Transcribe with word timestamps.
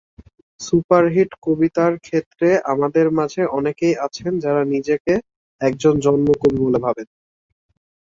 Superhit 0.59 1.29
কবিতার 1.41 1.93
ক্ষেত্রেআমাদের 1.99 3.07
মাঝে 3.11 3.41
অনেকেই 3.57 3.95
আছেন, 4.05 4.31
যাঁরা 4.39 4.63
নিজেকে 4.73 5.13
একজন 5.61 5.93
জন্ম-কবি 6.05 6.57
বলে 6.63 6.79
ভাবেন। 6.85 7.07